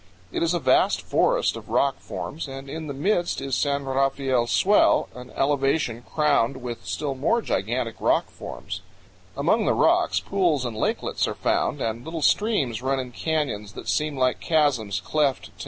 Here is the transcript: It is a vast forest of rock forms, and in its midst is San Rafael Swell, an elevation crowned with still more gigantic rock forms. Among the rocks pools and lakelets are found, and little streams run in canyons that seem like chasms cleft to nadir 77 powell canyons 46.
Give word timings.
It 0.31 0.41
is 0.41 0.55
a 0.55 0.59
vast 0.59 1.03
forest 1.03 1.55
of 1.55 1.69
rock 1.69 1.99
forms, 1.99 2.47
and 2.47 2.67
in 2.67 2.89
its 2.89 2.97
midst 2.99 3.39
is 3.39 3.53
San 3.53 3.85
Rafael 3.85 4.47
Swell, 4.47 5.07
an 5.13 5.29
elevation 5.35 6.01
crowned 6.01 6.57
with 6.57 6.87
still 6.87 7.13
more 7.13 7.39
gigantic 7.39 7.97
rock 7.99 8.31
forms. 8.31 8.81
Among 9.37 9.65
the 9.67 9.75
rocks 9.75 10.19
pools 10.19 10.65
and 10.65 10.75
lakelets 10.75 11.27
are 11.27 11.35
found, 11.35 11.81
and 11.81 12.03
little 12.03 12.23
streams 12.23 12.81
run 12.81 12.99
in 12.99 13.11
canyons 13.11 13.73
that 13.73 13.87
seem 13.87 14.17
like 14.17 14.39
chasms 14.39 14.99
cleft 15.01 15.03
to 15.03 15.03
nadir 15.03 15.03
77 15.03 15.11
powell 15.11 15.33
canyons 15.33 15.47
46. 15.49 15.51